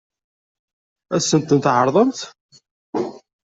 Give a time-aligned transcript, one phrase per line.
[1.15, 2.19] Ad sent-tent-tɛeṛḍemt?